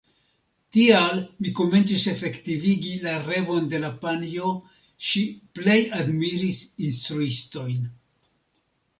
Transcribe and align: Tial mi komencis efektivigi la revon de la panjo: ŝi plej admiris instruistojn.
Tial 0.75 1.19
mi 1.45 1.49
komencis 1.57 2.05
efektivigi 2.11 2.93
la 3.03 3.11
revon 3.27 3.67
de 3.73 3.81
la 3.83 3.91
panjo: 4.05 4.49
ŝi 5.09 5.21
plej 5.59 5.77
admiris 5.99 6.63
instruistojn. 6.87 7.85